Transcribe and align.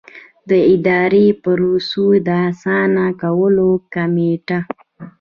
د 0.49 0.51
اداري 0.73 1.27
پروسو 1.43 2.05
د 2.27 2.27
اسانه 2.49 3.05
کولو 3.21 3.69
کمېټه. 3.93 4.59